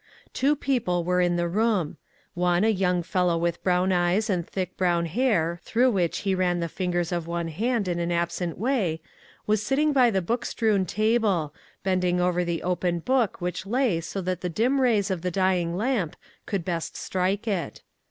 Two 0.33 0.55
people 0.55 1.03
were 1.03 1.21
in 1.21 1.35
the 1.35 1.47
room. 1.47 1.95
One, 2.33 2.63
a 2.63 2.69
young 2.71 3.03
fellow 3.03 3.37
with 3.37 3.63
brown 3.63 3.91
eyes 3.91 4.31
and 4.31 4.43
thick, 4.47 4.75
brown 4.75 5.05
hair, 5.05 5.59
through 5.63 5.91
which 5.91 6.17
he 6.21 6.33
ran 6.33 6.59
the 6.59 6.67
fin 6.67 6.91
gers 6.93 7.11
of 7.11 7.27
one 7.27 7.49
hand 7.49 7.87
in 7.87 7.99
an 7.99 8.11
absent 8.11 8.57
way, 8.57 8.99
was 9.45 9.61
sitting 9.61 9.93
by 9.93 10.09
the 10.09 10.23
book 10.23 10.43
strewn 10.43 10.87
table, 10.87 11.53
bending 11.83 12.19
over 12.19 12.43
the 12.43 12.63
open 12.63 12.97
book 12.97 13.41
which 13.41 13.67
lay 13.67 14.01
so 14.01 14.21
that 14.21 14.41
the 14.41 14.49
dim 14.49 14.81
rays 14.81 15.09
from 15.09 15.21
the 15.21 15.29
dying 15.29 15.77
lamp 15.77 16.15
could 16.47 16.65
best 16.65 16.97
strike 16.97 17.47
it. 17.47 17.83